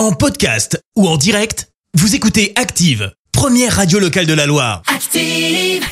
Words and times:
En 0.00 0.12
podcast 0.12 0.82
ou 0.96 1.06
en 1.06 1.18
direct, 1.18 1.68
vous 1.92 2.14
écoutez 2.14 2.54
Active, 2.56 3.12
première 3.32 3.76
radio 3.76 3.98
locale 3.98 4.24
de 4.24 4.32
la 4.32 4.46
Loire. 4.46 4.80
Active. 4.86 5.84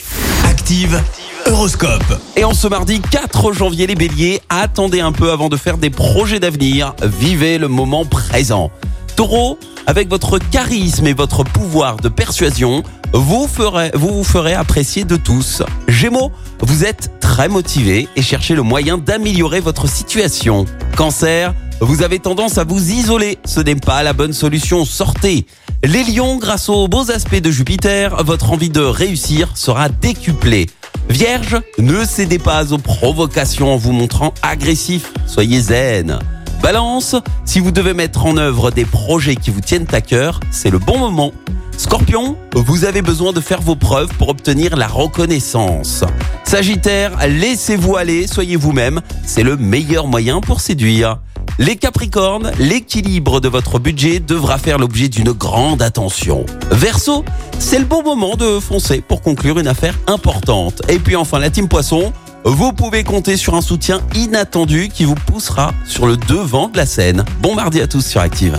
Active, 0.46 1.02
Horoscope. 1.44 2.18
Et 2.34 2.42
en 2.42 2.54
ce 2.54 2.68
mardi 2.68 3.02
4 3.02 3.52
janvier, 3.52 3.86
les 3.86 3.96
béliers, 3.96 4.40
attendez 4.48 5.02
un 5.02 5.12
peu 5.12 5.30
avant 5.30 5.50
de 5.50 5.58
faire 5.58 5.76
des 5.76 5.90
projets 5.90 6.40
d'avenir. 6.40 6.94
Vivez 7.02 7.58
le 7.58 7.68
moment 7.68 8.06
présent. 8.06 8.70
Taureau, 9.14 9.58
avec 9.86 10.08
votre 10.08 10.38
charisme 10.38 11.06
et 11.06 11.12
votre 11.12 11.44
pouvoir 11.44 11.98
de 11.98 12.08
persuasion, 12.08 12.82
vous 13.12 13.46
ferez, 13.46 13.90
vous, 13.92 14.14
vous 14.14 14.24
ferez 14.24 14.54
apprécier 14.54 15.04
de 15.04 15.16
tous. 15.16 15.62
Gémeaux, 15.86 16.32
vous 16.60 16.82
êtes 16.86 17.10
très 17.20 17.48
motivé 17.48 18.08
et 18.16 18.22
cherchez 18.22 18.54
le 18.54 18.62
moyen 18.62 18.96
d'améliorer 18.96 19.60
votre 19.60 19.86
situation. 19.86 20.64
Cancer, 20.96 21.52
vous 21.80 22.02
avez 22.02 22.18
tendance 22.18 22.58
à 22.58 22.64
vous 22.64 22.90
isoler. 22.90 23.38
Ce 23.44 23.60
n'est 23.60 23.76
pas 23.76 24.02
la 24.02 24.12
bonne 24.12 24.32
solution. 24.32 24.84
Sortez. 24.84 25.46
Les 25.84 26.02
lions, 26.02 26.36
grâce 26.36 26.68
aux 26.68 26.88
beaux 26.88 27.10
aspects 27.10 27.40
de 27.40 27.50
Jupiter, 27.50 28.22
votre 28.24 28.50
envie 28.52 28.70
de 28.70 28.80
réussir 28.80 29.56
sera 29.56 29.88
décuplée. 29.88 30.66
Vierge, 31.08 31.56
ne 31.78 32.04
cédez 32.04 32.38
pas 32.38 32.72
aux 32.72 32.78
provocations 32.78 33.72
en 33.72 33.76
vous 33.76 33.92
montrant 33.92 34.34
agressif. 34.42 35.12
Soyez 35.26 35.60
zen. 35.60 36.18
Balance, 36.62 37.14
si 37.44 37.60
vous 37.60 37.70
devez 37.70 37.94
mettre 37.94 38.26
en 38.26 38.36
œuvre 38.36 38.72
des 38.72 38.84
projets 38.84 39.36
qui 39.36 39.50
vous 39.50 39.60
tiennent 39.60 39.86
à 39.92 40.00
cœur, 40.00 40.40
c'est 40.50 40.70
le 40.70 40.78
bon 40.78 40.98
moment. 40.98 41.32
Scorpion, 41.76 42.36
vous 42.56 42.84
avez 42.84 43.02
besoin 43.02 43.32
de 43.32 43.40
faire 43.40 43.60
vos 43.60 43.76
preuves 43.76 44.12
pour 44.18 44.30
obtenir 44.30 44.76
la 44.76 44.88
reconnaissance. 44.88 46.02
Sagittaire, 46.42 47.16
laissez-vous 47.28 47.96
aller, 47.96 48.26
soyez 48.26 48.56
vous-même, 48.56 49.00
c'est 49.24 49.44
le 49.44 49.56
meilleur 49.56 50.08
moyen 50.08 50.40
pour 50.40 50.60
séduire. 50.60 51.20
Les 51.60 51.74
Capricornes, 51.74 52.52
l'équilibre 52.60 53.40
de 53.40 53.48
votre 53.48 53.80
budget 53.80 54.20
devra 54.20 54.58
faire 54.58 54.78
l'objet 54.78 55.08
d'une 55.08 55.32
grande 55.32 55.82
attention. 55.82 56.46
Verseau, 56.70 57.24
c'est 57.58 57.80
le 57.80 57.84
bon 57.84 58.04
moment 58.04 58.36
de 58.36 58.60
foncer 58.60 59.00
pour 59.00 59.22
conclure 59.22 59.58
une 59.58 59.66
affaire 59.66 59.98
importante. 60.06 60.82
Et 60.88 61.00
puis 61.00 61.16
enfin 61.16 61.40
la 61.40 61.50
team 61.50 61.66
Poisson, 61.66 62.12
vous 62.44 62.72
pouvez 62.72 63.02
compter 63.02 63.36
sur 63.36 63.56
un 63.56 63.60
soutien 63.60 64.00
inattendu 64.14 64.88
qui 64.88 65.04
vous 65.04 65.16
poussera 65.16 65.74
sur 65.84 66.06
le 66.06 66.16
devant 66.16 66.68
de 66.68 66.76
la 66.76 66.86
scène. 66.86 67.24
Bon 67.40 67.56
mardi 67.56 67.80
à 67.80 67.88
tous 67.88 68.06
sur 68.06 68.20
Active. 68.20 68.56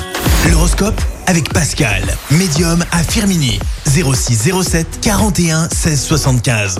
L'horoscope 0.52 1.00
avec 1.28 1.54
Pascal, 1.54 2.04
médium 2.32 2.84
à 2.92 3.02
Firmini. 3.04 3.60
0607 3.88 5.00
41 5.02 5.70
16 5.70 6.02
75. 6.02 6.80